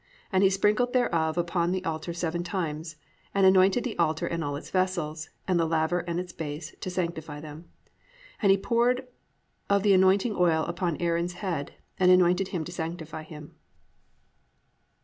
[0.31, 2.95] And he sprinkled thereof upon the altar seven times,
[3.35, 6.89] and anointed the altar and all its vessels, and the laver and its base, to
[6.89, 7.69] sanctify them.
[8.41, 9.05] And he poured
[9.69, 13.53] of the anointing oil upon Aaron's head and anointed him to sanctify him."